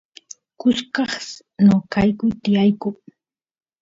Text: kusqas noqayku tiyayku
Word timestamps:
kusqas 0.59 1.25
noqayku 1.67 2.25
tiyayku 2.41 2.89